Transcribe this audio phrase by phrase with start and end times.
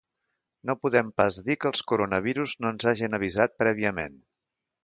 [0.69, 4.21] No podem pas dir que els coronavirus no ens hagen avisat prèviament.